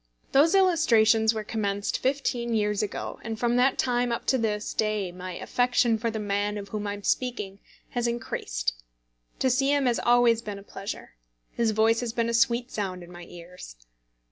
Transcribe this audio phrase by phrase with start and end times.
[0.31, 5.11] Those illustrations were commenced fifteen years ago, and from that time up to this day
[5.11, 8.73] my affection for the man of whom I am speaking has increased.
[9.37, 11.17] To see him has always been a pleasure.
[11.51, 13.75] His voice has been a sweet sound in my ears.